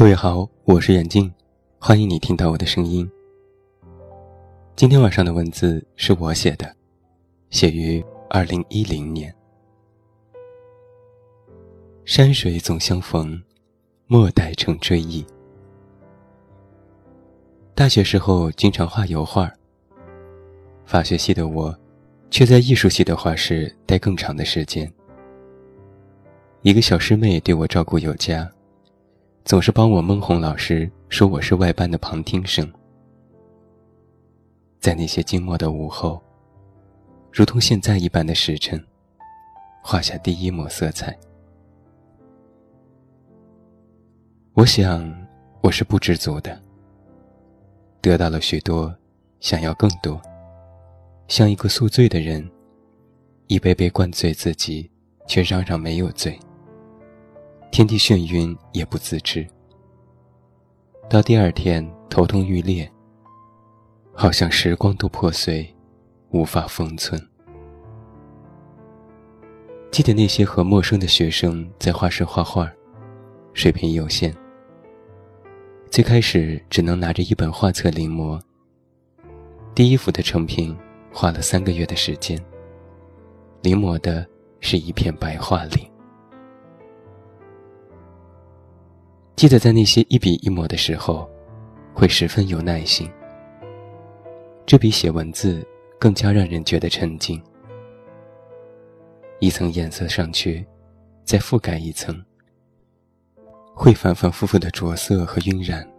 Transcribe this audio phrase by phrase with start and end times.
[0.00, 1.30] 各位好，我是远近，
[1.78, 3.06] 欢迎你听到我的声音。
[4.74, 6.74] 今天晚上的文字是我写的，
[7.50, 9.30] 写于二零一零年。
[12.06, 13.38] 山水总相逢，
[14.06, 15.22] 莫待成追忆。
[17.74, 19.52] 大学时候经常画油画，
[20.86, 21.78] 法学系的我，
[22.30, 24.90] 却在艺术系的画室待更长的时间。
[26.62, 28.50] 一个小师妹对我照顾有加。
[29.44, 32.70] 总是帮我蒙哄老师，说我是外班的旁听生。
[34.78, 36.22] 在那些静默的午后，
[37.32, 38.82] 如同现在一般的时辰，
[39.82, 41.18] 画下第一抹色彩。
[44.52, 45.10] 我想，
[45.62, 46.60] 我是不知足的，
[48.00, 48.94] 得到了许多，
[49.40, 50.20] 想要更多，
[51.28, 52.48] 像一个宿醉的人，
[53.48, 54.90] 一杯杯灌醉自己，
[55.26, 56.38] 却嚷嚷没有醉。
[57.70, 59.46] 天地眩晕也不自知，
[61.08, 62.90] 到第二天头痛欲裂，
[64.12, 65.72] 好像时光都破碎，
[66.30, 67.20] 无法封存。
[69.92, 72.70] 记得那些和陌生的学生在画室画画，
[73.54, 74.34] 水平有限。
[75.90, 78.40] 最开始只能拿着一本画册临摹，
[79.74, 80.76] 第一幅的成品
[81.12, 82.40] 花了三个月的时间，
[83.62, 84.26] 临摹的
[84.60, 85.89] 是一片白桦林。
[89.40, 91.26] 记得在那些一笔一抹的时候，
[91.94, 93.10] 会十分有耐心。
[94.66, 95.66] 这比写文字
[95.98, 97.42] 更加让人觉得沉静。
[99.38, 100.62] 一层颜色上去，
[101.24, 102.22] 再覆盖一层，
[103.74, 105.90] 会反反复复的着色和晕染。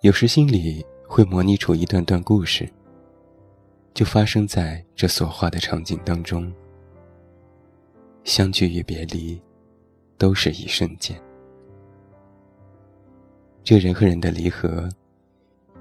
[0.00, 2.66] 有时心里会模拟出一段段故事，
[3.92, 6.50] 就发生在这所画的场景当中。
[8.24, 9.38] 相聚与别离。
[10.18, 11.16] 都是一瞬间。
[13.62, 14.88] 这人和人的离合，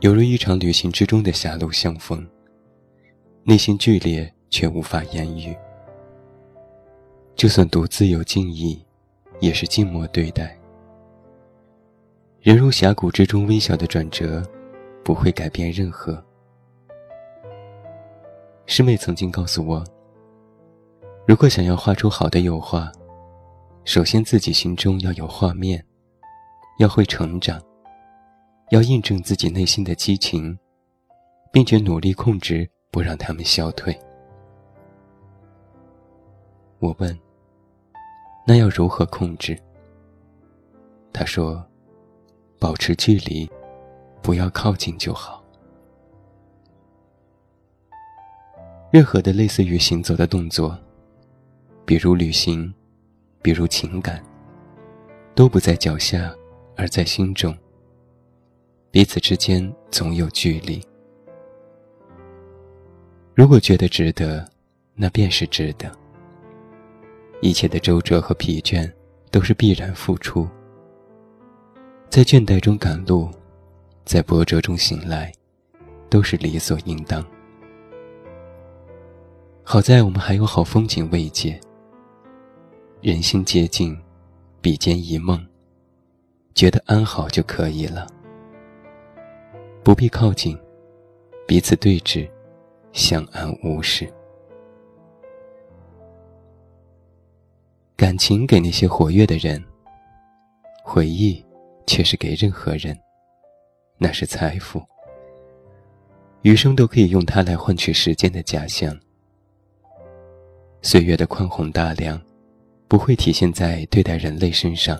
[0.01, 2.25] 犹如一场旅行之中的狭路相逢。
[3.43, 5.55] 内心剧烈，却无法言语。
[7.35, 8.79] 就算独自有敬意，
[9.39, 10.57] 也是静默对待。
[12.41, 14.43] 人如峡谷之中微小的转折，
[15.03, 16.23] 不会改变任何。
[18.65, 19.83] 师妹曾经告诉我，
[21.25, 22.91] 如果想要画出好的油画。
[23.87, 25.81] 首先，自己心中要有画面，
[26.77, 27.57] 要会成长，
[28.69, 30.59] 要印证自己内心的激情，
[31.53, 33.97] 并且努力控制不让他们消退。
[36.79, 37.17] 我问
[38.45, 39.57] ：“那要如何控制？”
[41.13, 41.65] 他说
[42.59, 43.49] ：“保持距离，
[44.21, 45.41] 不要靠近就好。
[48.91, 50.77] 任何的类似于行走的动作，
[51.85, 52.69] 比如旅行。”
[53.41, 54.23] 比如情感，
[55.33, 56.33] 都不在脚下，
[56.75, 57.55] 而在心中。
[58.91, 60.81] 彼此之间总有距离。
[63.35, 64.47] 如果觉得值得，
[64.95, 65.91] 那便是值得。
[67.41, 68.91] 一切的周折和疲倦，
[69.29, 70.47] 都是必然付出。
[72.09, 73.29] 在倦怠中赶路，
[74.05, 75.31] 在波折中醒来，
[76.09, 77.23] 都是理所应当。
[79.61, 81.59] 好在我们还有好风景慰藉。
[82.99, 83.95] 人心接近，
[84.59, 85.45] 比肩一梦，
[86.55, 88.07] 觉得安好就可以了，
[89.83, 90.57] 不必靠近，
[91.47, 92.27] 彼此对峙，
[92.93, 94.11] 相安无事。
[97.95, 99.63] 感情给那些活跃的人，
[100.83, 101.45] 回忆
[101.85, 102.97] 却是给任何人，
[103.99, 104.81] 那是财富，
[106.41, 108.99] 余生都可以用它来换取时间的假象。
[110.81, 112.19] 岁月的宽宏大量。
[112.87, 114.97] 不会体现在对待人类身上，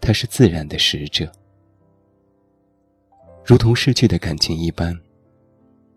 [0.00, 1.30] 它是自然的使者，
[3.44, 4.98] 如同逝去的感情一般，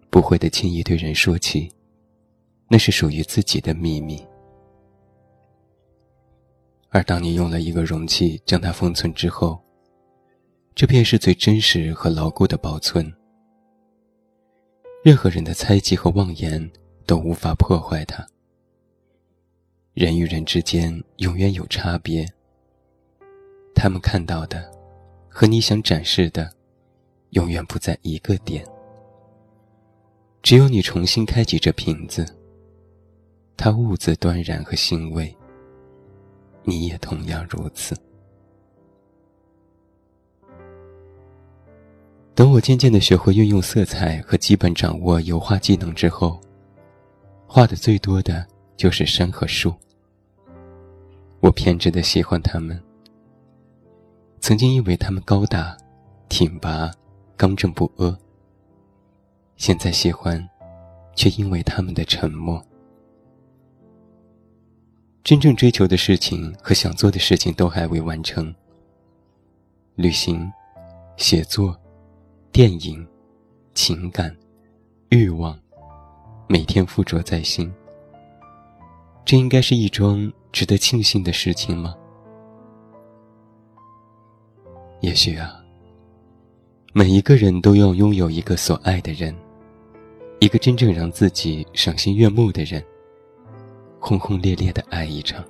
[0.09, 1.71] 不会的轻易对人说起，
[2.67, 4.23] 那是属于自己的秘密。
[6.89, 9.59] 而当你用了一个容器将它封存之后，
[10.75, 13.11] 这便是最真实和牢固的保存。
[15.03, 16.69] 任何人的猜忌和妄言
[17.05, 18.25] 都无法破坏它。
[19.97, 22.23] 人与人之间永远有差别，
[23.73, 24.63] 他们看到的
[25.27, 26.47] 和你想展示的，
[27.31, 28.63] 永远不在一个点。
[30.43, 32.23] 只有你重新开启这瓶子，
[33.57, 35.35] 它兀自端然和欣慰。
[36.61, 37.97] 你也同样如此。
[42.35, 46.39] 等我渐渐的学会运用色彩和基本掌握油画技能之后，
[47.47, 48.45] 画的最多的
[48.75, 49.73] 就是山和树。
[51.47, 52.77] 我偏执的喜欢他们，
[54.41, 55.77] 曾经因为他们高大、
[56.27, 56.91] 挺拔、
[57.37, 58.13] 刚正不阿；
[59.55, 60.45] 现在喜欢，
[61.15, 62.61] 却因为他们的沉默。
[65.23, 68.53] 真正追求的事情和想做的事情都还未完成。
[69.95, 70.51] 旅行、
[71.15, 71.79] 写作、
[72.51, 73.07] 电影、
[73.73, 74.35] 情感、
[75.11, 75.57] 欲望，
[76.49, 77.73] 每天附着在心。
[79.23, 81.95] 这应该是一桩值得庆幸的事情吗？
[85.01, 85.63] 也许啊，
[86.93, 89.35] 每一个人都要拥有一个所爱的人，
[90.39, 92.83] 一个真正让自己赏心悦目的人。
[93.99, 95.45] 轰轰烈烈的爱一场，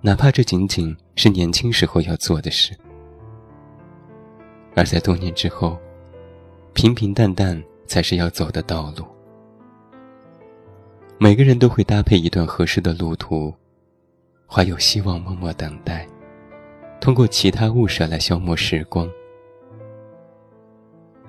[0.00, 2.72] 哪怕这仅仅是年轻时候要做的事，
[4.76, 5.76] 而在多年之后，
[6.72, 9.04] 平平淡淡才是要走的道路。
[11.18, 13.54] 每个人都会搭配一段合适的路途，
[14.46, 16.06] 怀有希望，默默等待，
[17.00, 19.10] 通过其他物事来消磨时光。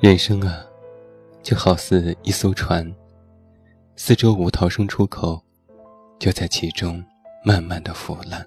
[0.01, 0.65] 人生啊，
[1.41, 2.93] 就好似一艘船，
[3.95, 5.41] 四周无逃生出口。
[6.19, 7.01] 就在其中，
[7.43, 8.45] 慢慢的腐烂。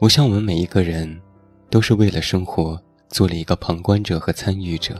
[0.00, 1.20] 我想，我们每一个人，
[1.70, 4.96] 都是为了生活做了一个旁观者和参与者。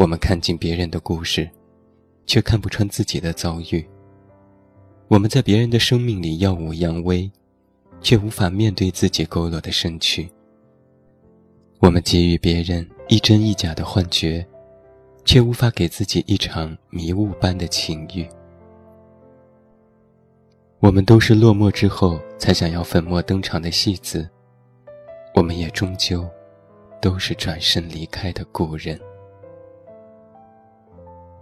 [0.00, 1.46] 我们看尽别人的故事，
[2.24, 3.86] 却看不穿自己的遭遇。
[5.08, 7.30] 我们在别人的生命里耀武扬威，
[8.00, 10.26] 却无法面对自己佝偻的身躯。
[11.80, 14.46] 我们给予别人一真一假的幻觉。
[15.22, 18.26] 却无法给自己一场迷雾般的情欲。
[20.80, 24.28] 我们都是落寞之后才想要粉墨登场的戏子，
[25.34, 26.26] 我们也终究
[27.02, 28.98] 都是转身离开的故人。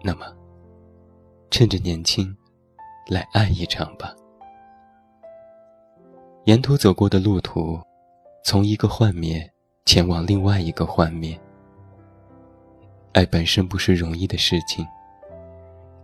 [0.02, 0.26] 那么，
[1.50, 2.34] 趁着年轻，
[3.08, 4.14] 来爱一场吧。
[6.44, 7.78] 沿途走过的路途，
[8.44, 9.50] 从一个幻灭
[9.84, 11.38] 前往另外一个幻灭。
[13.12, 14.86] 爱本身不是容易的事情，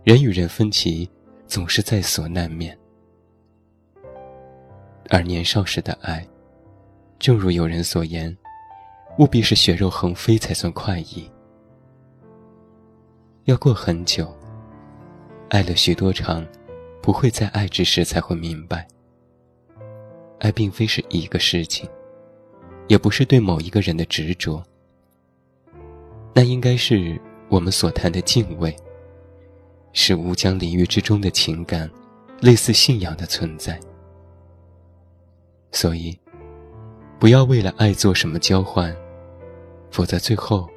[0.03, 1.09] 人与人分歧
[1.47, 2.77] 总是在所难免。
[5.09, 6.27] 而年少时的爱，
[7.17, 8.35] 正如有人所言，
[9.19, 11.31] 务必是血肉横飞才算快意。
[13.45, 14.35] 要过很久，
[15.49, 16.43] 爱了许多场，
[16.99, 18.87] 不会在爱之时才会明白，
[20.39, 21.87] 爱并非是一个事情，
[22.87, 24.63] 也不是对某一个人的执着。
[26.33, 28.75] 那应该是我们所谈的敬畏，
[29.93, 31.87] 是无疆领域之中的情感，
[32.41, 33.79] 类似信仰的存在。
[35.71, 36.17] 所以，
[37.19, 38.95] 不要为了爱做什么交换，
[39.91, 40.67] 否则最后，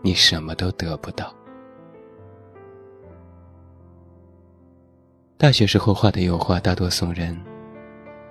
[0.00, 1.34] 你什么都得不到。
[5.36, 7.38] 大学时候画的油画大多送人，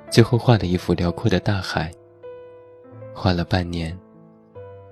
[0.10, 1.92] 最后画了一幅辽阔的大海。
[3.14, 3.98] 画了半年，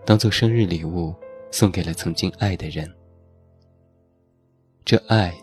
[0.06, 1.14] 当做生日礼物。
[1.54, 2.90] 送给了曾经爱的人，
[4.86, 5.36] 这爱，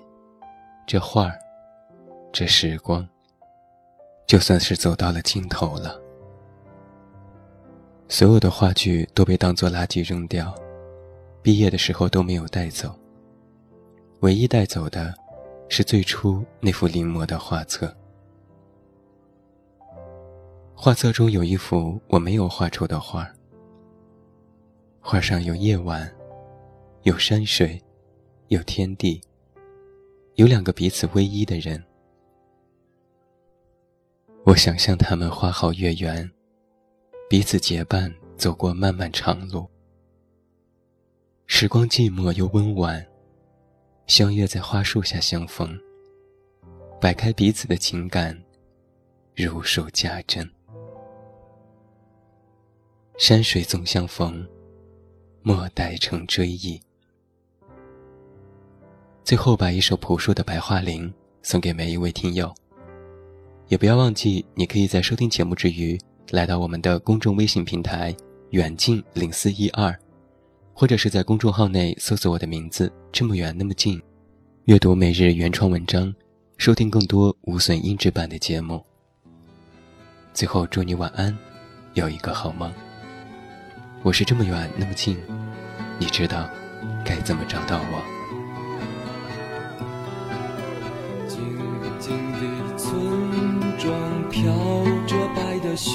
[0.87, 1.39] 这画儿，
[2.33, 3.07] 这时光，
[4.27, 6.01] 就算是走到了尽头了。
[8.09, 10.55] 所有的话剧都被当作垃圾扔掉，
[11.43, 12.99] 毕业的时候都没有带走。
[14.21, 15.15] 唯一带走的，
[15.69, 17.95] 是最初那幅临摹的画册。
[20.75, 23.29] 画册中有一幅我没有画出的画。
[25.01, 26.13] 画上有夜晚，
[27.03, 27.83] 有山水，
[28.49, 29.21] 有天地，
[30.35, 31.83] 有两个彼此偎依的人。
[34.45, 36.31] 我想象他们花好月圆，
[37.29, 39.67] 彼此结伴走过漫漫长路。
[41.47, 43.07] 时光寂寞又温婉，
[44.09, 45.79] 相约在花树下相逢，
[46.99, 48.37] 摆开彼此的情感，
[49.37, 50.51] 如数家珍。
[53.19, 54.45] 山水总相逢。
[55.41, 56.79] 莫待成追忆。
[59.25, 61.09] 最后，把一首朴树的《白桦林》
[61.43, 62.53] 送给每一位听友。
[63.69, 65.99] 也不要忘记，你可以在收听节目之余，
[66.31, 68.15] 来到我们的公众微信平台
[68.51, 69.99] “远近零四一二”，
[70.81, 74.01] 或者是在公众号内搜索我的名字“这么远那么近”，
[74.67, 76.15] 阅读每日原创文章，
[76.57, 78.81] 收听更多无损音质版的节目。
[80.33, 81.37] 最后，祝你晚安，
[81.95, 82.73] 有一个好梦。
[84.05, 85.19] 我是这么远那么近，
[85.99, 86.49] 你知道
[87.05, 88.01] 该怎么找到我？
[91.27, 91.41] 静
[91.99, 92.95] 静的村
[93.81, 94.55] 庄飘
[95.09, 95.91] 着白的雪，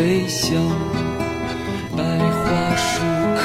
[0.00, 0.56] 飞翔
[1.94, 3.02] 白桦树
[3.36, 3.44] 刻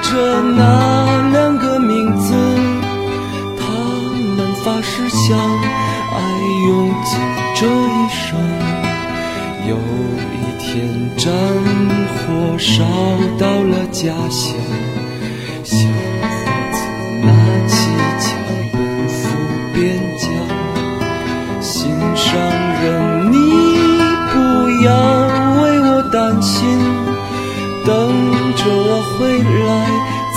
[0.00, 2.32] 着那两个名字？
[3.58, 3.66] 他
[4.36, 6.18] 们发誓相爱
[6.66, 7.18] 用尽
[7.54, 8.40] 这一生。
[9.68, 9.76] 有
[10.32, 10.66] 一天
[11.18, 11.30] 战
[12.08, 12.82] 火烧
[13.38, 14.56] 到了家乡
[15.62, 16.78] 小伙子
[17.22, 17.28] 拿
[17.68, 17.76] 起
[18.18, 18.24] 枪
[18.72, 18.74] 奔
[19.10, 19.18] 赴
[19.74, 19.78] 边
[20.16, 20.39] 疆。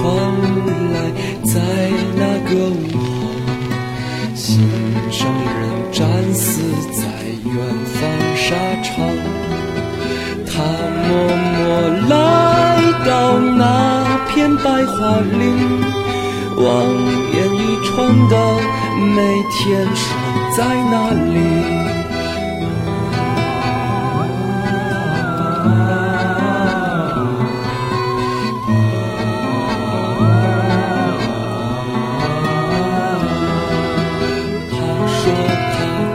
[0.00, 0.08] 传
[0.94, 0.96] 来，
[1.44, 1.60] 在
[2.16, 3.28] 那个午后。
[4.34, 4.42] 心
[5.10, 5.60] 上人
[5.92, 5.98] 战
[6.32, 7.02] 死在
[7.44, 7.54] 远
[7.84, 7.98] 方
[8.34, 8.46] 沙
[8.82, 8.88] 场，
[10.46, 10.50] 他
[11.06, 11.08] 默
[11.52, 11.58] 默
[12.08, 12.12] 来
[13.04, 13.60] 到那
[14.28, 15.44] 片白桦林，
[16.56, 16.64] 望
[17.34, 17.88] 眼欲穿
[18.30, 18.34] 的
[19.14, 19.18] 每
[19.50, 20.00] 天守
[20.56, 20.58] 在
[20.90, 21.89] 那里。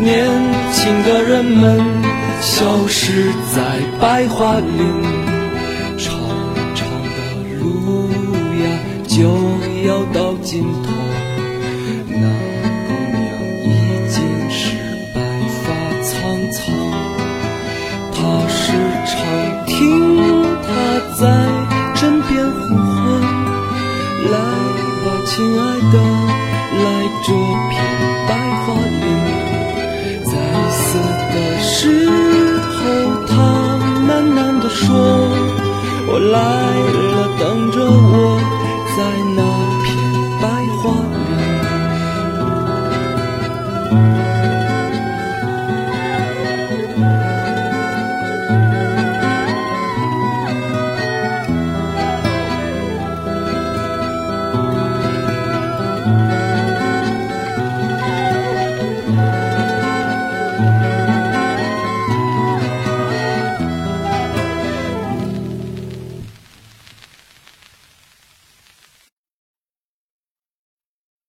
[0.00, 0.26] 年
[0.72, 2.10] 轻的人们。
[2.42, 5.02] 消失在白桦林，
[5.98, 6.18] 长
[6.74, 7.18] 长的
[7.60, 8.08] 路
[8.62, 8.64] 呀
[9.06, 9.18] 就
[9.86, 10.88] 要到尽头。
[12.08, 12.24] 那